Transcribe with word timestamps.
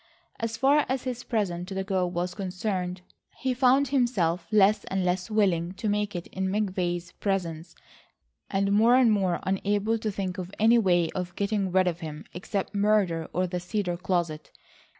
As 0.39 0.57
far 0.57 0.83
as 0.89 1.03
his 1.03 1.23
present 1.23 1.67
to 1.67 1.75
the 1.75 1.83
girl 1.83 2.09
was 2.09 2.33
concerned, 2.33 3.01
he 3.37 3.53
found 3.53 3.89
himself 3.89 4.47
less 4.51 4.83
and 4.85 5.05
less 5.05 5.29
willing 5.29 5.73
to 5.73 5.87
make 5.87 6.15
it 6.15 6.25
in 6.31 6.47
McVay's 6.47 7.11
presence, 7.11 7.75
and 8.49 8.71
more 8.71 8.95
and 8.95 9.11
more 9.11 9.39
unable 9.43 9.99
to 9.99 10.09
think 10.11 10.39
of 10.39 10.51
any 10.57 10.79
way 10.79 11.11
of 11.11 11.35
getting 11.35 11.71
rid 11.71 11.87
of 11.87 11.99
him 11.99 12.25
except 12.33 12.73
murder 12.73 13.27
or 13.31 13.45
the 13.45 13.59
cedar 13.59 13.95
closet. 13.95 14.49